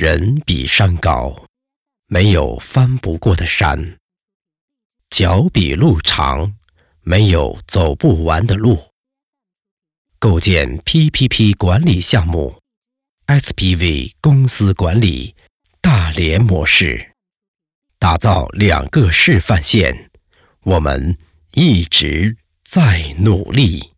[0.00, 1.48] 人比山高
[2.06, 3.98] 没有翻不过的山。
[5.10, 6.54] 脚比路长
[7.00, 8.78] 没有走不完的路。
[10.20, 12.62] 构建 ppp 管理项目
[13.26, 15.34] spv 公司管理
[15.80, 17.14] 大连模式。
[17.98, 20.12] 打造两个示范县
[20.60, 21.18] 我们
[21.54, 23.97] 一直在努力。